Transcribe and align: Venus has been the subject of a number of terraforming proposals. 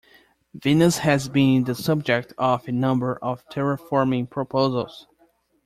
Venus 0.55 0.97
has 0.97 1.29
been 1.29 1.63
the 1.65 1.75
subject 1.75 2.33
of 2.39 2.67
a 2.67 2.71
number 2.71 3.19
of 3.21 3.47
terraforming 3.49 4.27
proposals. 4.27 5.05